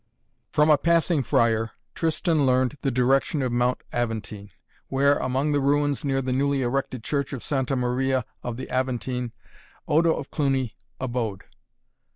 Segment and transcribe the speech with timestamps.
[0.49, 4.49] From a passing friar Tristan learned the direction of Mount Aventine,
[4.87, 9.31] where, among the ruins near the newly erected Church of Santa Maria of the Aventine,
[9.87, 11.43] Odo of Cluny abode.